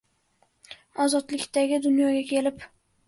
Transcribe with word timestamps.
Ozodlikda 1.05 1.67
dunyoga 1.85 2.25
kelib 2.33 2.67